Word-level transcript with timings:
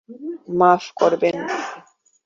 মাফ 0.59 0.83
করবেন। 0.99 1.37